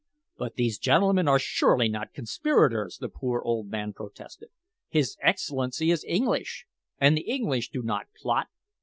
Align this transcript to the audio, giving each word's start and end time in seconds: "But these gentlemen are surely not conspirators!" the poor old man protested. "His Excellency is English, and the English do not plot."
"But 0.35 0.55
these 0.55 0.79
gentlemen 0.79 1.27
are 1.27 1.37
surely 1.37 1.87
not 1.87 2.11
conspirators!" 2.11 2.97
the 2.97 3.07
poor 3.07 3.39
old 3.39 3.69
man 3.69 3.93
protested. 3.93 4.49
"His 4.89 5.15
Excellency 5.21 5.91
is 5.91 6.03
English, 6.05 6.65
and 6.97 7.15
the 7.15 7.21
English 7.29 7.69
do 7.69 7.83
not 7.83 8.07
plot." 8.19 8.47